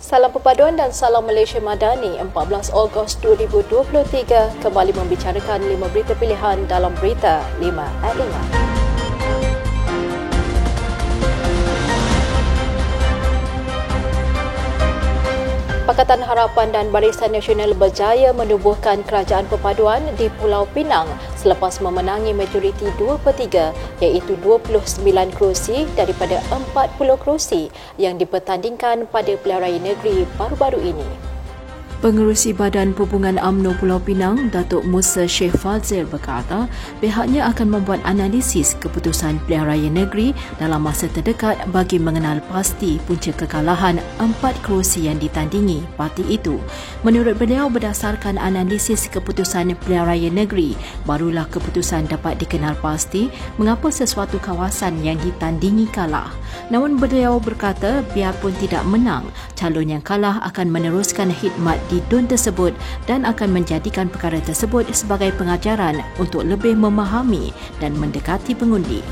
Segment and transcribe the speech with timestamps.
[0.00, 6.96] Salam Perpaduan dan Salam Malaysia Madani 14 Ogos 2023 kembali membicarakan lima berita pilihan dalam
[6.96, 7.68] berita 5
[8.00, 8.69] at 5.
[16.10, 21.06] Pakatan Harapan dan Barisan Nasional berjaya menubuhkan kerajaan perpaduan di Pulau Pinang
[21.38, 29.38] selepas memenangi majoriti 2 per 3 iaitu 29 kerusi daripada 40 kerusi yang dipertandingkan pada
[29.38, 31.29] raya negeri baru-baru ini.
[32.00, 36.64] Pengerusi Badan Perhubungan UMNO Pulau Pinang, Datuk Musa Sheikh Fazil berkata
[36.96, 43.36] pihaknya akan membuat analisis keputusan pilihan raya negeri dalam masa terdekat bagi mengenal pasti punca
[43.36, 46.56] kekalahan empat kerusi yang ditandingi parti itu.
[47.04, 53.28] Menurut beliau berdasarkan analisis keputusan pilihan raya negeri, barulah keputusan dapat dikenal pasti
[53.60, 56.32] mengapa sesuatu kawasan yang ditandingi kalah.
[56.72, 62.72] Namun beliau berkata biarpun tidak menang, calon yang kalah akan meneruskan khidmat di DUN tersebut
[63.10, 67.50] dan akan menjadikan perkara tersebut sebagai pengajaran untuk lebih memahami
[67.82, 69.02] dan mendekati pengundi.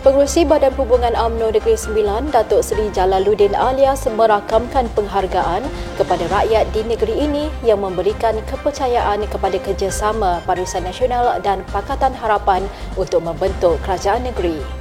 [0.00, 5.60] Pengurusi Badan Perhubungan UMNO Negeri Sembilan, Datuk Seri Jalaluddin alias merakamkan penghargaan
[6.00, 12.64] kepada rakyat di negeri ini yang memberikan kepercayaan kepada kerjasama Barisan Nasional dan Pakatan Harapan
[12.96, 14.79] untuk membentuk kerajaan negeri.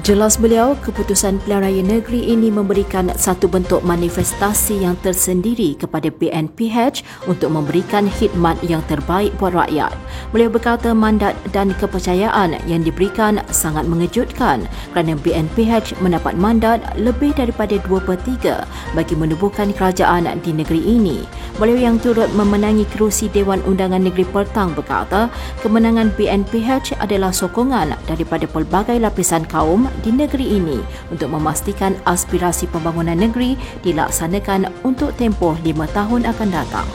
[0.00, 7.04] Jelas beliau, keputusan pilihan raya negeri ini memberikan satu bentuk manifestasi yang tersendiri kepada BNPH
[7.28, 9.92] untuk memberikan khidmat yang terbaik buat rakyat.
[10.32, 14.64] Beliau berkata mandat dan kepercayaan yang diberikan sangat mengejutkan
[14.96, 21.28] kerana BNPH mendapat mandat lebih daripada 2 per 3 bagi menubuhkan kerajaan di negeri ini.
[21.60, 25.28] Beliau yang turut memenangi kerusi Dewan Undangan Negeri Pertang berkata
[25.60, 30.78] kemenangan BNPH adalah sokongan daripada pelbagai lapisan kaum di negeri ini
[31.10, 36.88] untuk memastikan aspirasi pembangunan negeri dilaksanakan untuk tempoh lima tahun akan datang.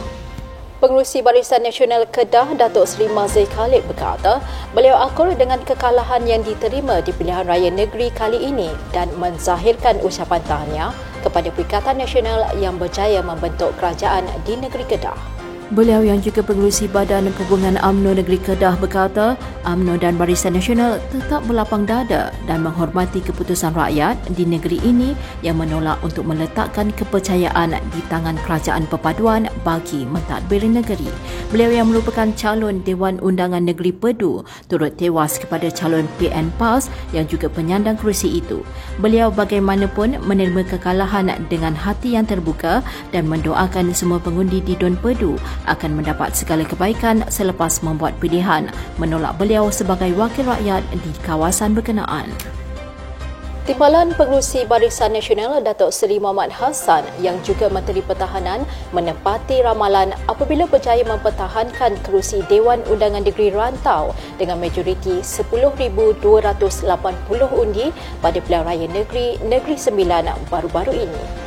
[0.76, 4.38] Pengurusi Barisan Nasional Kedah Datuk Seri Mazli Khalid berkata,
[4.76, 10.44] beliau akur dengan kekalahan yang diterima di pilihan raya negeri kali ini dan menzahirkan ucapan
[10.46, 10.92] tahniah
[11.26, 15.35] kepada Perikatan Nasional yang berjaya membentuk kerajaan di negeri Kedah.
[15.74, 19.34] Beliau yang juga pengurusi Badan Perhubungan UMNO Negeri Kedah berkata,
[19.66, 25.58] UMNO dan Barisan Nasional tetap berlapang dada dan menghormati keputusan rakyat di negeri ini yang
[25.58, 31.10] menolak untuk meletakkan kepercayaan di tangan kerajaan perpaduan bagi mentadbir negeri.
[31.50, 37.26] Beliau yang merupakan calon Dewan Undangan Negeri Pedu turut tewas kepada calon PN PAS yang
[37.26, 38.62] juga penyandang kerusi itu.
[39.02, 45.42] Beliau bagaimanapun menerima kekalahan dengan hati yang terbuka dan mendoakan semua pengundi di Don Pedu
[45.64, 48.68] akan mendapat segala kebaikan selepas membuat pilihan
[49.00, 52.30] menolak beliau sebagai wakil rakyat di kawasan berkenaan.
[53.66, 58.62] Timbalan Pengerusi Barisan Nasional Datuk Seri Muhammad Hassan yang juga Menteri Pertahanan
[58.94, 66.22] menepati ramalan apabila berjaya mempertahankan kerusi Dewan Undangan Negeri Rantau dengan majoriti 10,280
[67.58, 67.90] undi
[68.22, 71.45] pada pilihan raya negeri Negeri Sembilan baru-baru ini.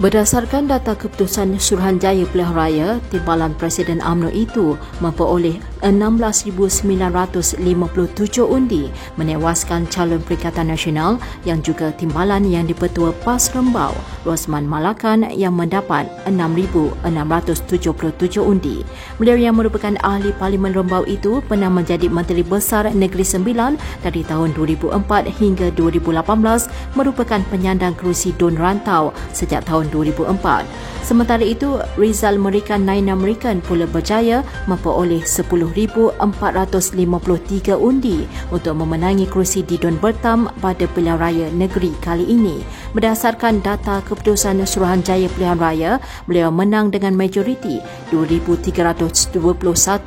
[0.00, 4.72] Berdasarkan data keputusan Suruhanjaya Pilihan Raya, timbalan Presiden AMNO itu
[5.04, 11.18] memperoleh 16,957 undi menewaskan calon Perikatan Nasional
[11.48, 18.84] yang juga timbalan yang dipertua PAS Rembau, Rosman Malakan yang mendapat 6,677 undi.
[19.16, 24.52] Beliau yang merupakan ahli Parlimen Rembau itu pernah menjadi Menteri Besar Negeri Sembilan dari tahun
[24.56, 30.64] 2004 hingga 2018 merupakan penyandang kerusi Don Rantau sejak tahun 2004.
[31.00, 35.24] Sementara itu, Rizal Merikan Naina Merikan pula berjaya memperoleh
[35.72, 42.66] 10,453 undi untuk memenangi kerusi di Don Bertam pada pilihan raya negeri kali ini.
[42.92, 47.78] Berdasarkan data keputusan Suruhanjaya Pilihan Raya, beliau menang dengan majoriti
[48.10, 49.30] 2,321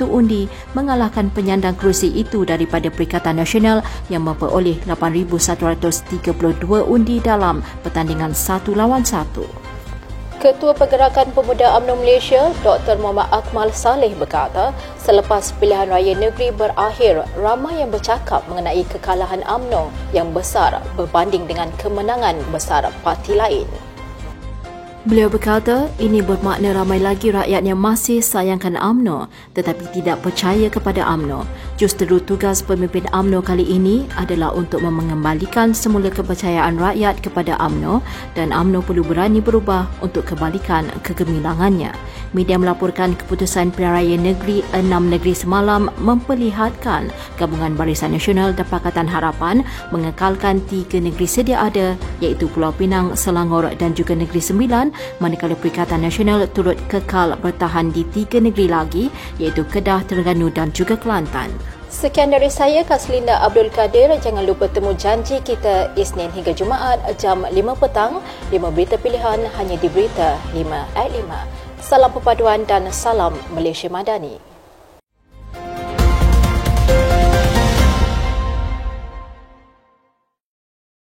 [0.04, 3.80] undi mengalahkan penyandang kerusi itu daripada Perikatan Nasional
[4.12, 9.63] yang memperoleh 8,132 undi dalam pertandingan satu lawan satu.
[10.44, 13.00] Ketua Pergerakan Pemuda UMNO Malaysia, Dr.
[13.00, 19.88] Muhammad Akmal Saleh berkata, selepas pilihan raya negeri berakhir, ramai yang bercakap mengenai kekalahan UMNO
[20.12, 23.72] yang besar berbanding dengan kemenangan besar parti lain.
[25.04, 31.04] Beliau berkata, ini bermakna ramai lagi rakyat yang masih sayangkan AMNO tetapi tidak percaya kepada
[31.04, 31.44] AMNO.
[31.74, 37.98] Justeru tugas pemimpin AMNO kali ini adalah untuk mengembalikan semula kepercayaan rakyat kepada AMNO
[38.38, 41.90] dan AMNO perlu berani berubah untuk kebalikan kegemilangannya.
[42.34, 49.62] Media melaporkan keputusan Pilihan Negeri enam negeri semalam memperlihatkan Gabungan Barisan Nasional dan Pakatan Harapan
[49.94, 51.94] mengekalkan tiga negeri sedia ada
[52.26, 54.90] iaitu Pulau Pinang, Selangor dan juga Negeri Sembilan
[55.22, 59.04] manakala Perikatan Nasional turut kekal bertahan di tiga negeri lagi
[59.38, 61.54] iaitu Kedah, Terengganu dan juga Kelantan.
[61.94, 64.10] Sekian dari saya, Kaslinda Abdul Kadir.
[64.18, 68.18] Jangan lupa temu janji kita Isnin hingga Jumaat jam 5 petang.
[68.50, 71.63] 5 berita pilihan hanya di Berita 5 at 5.
[71.84, 74.53] Salam perpaduan dan salam Malaysia Madani.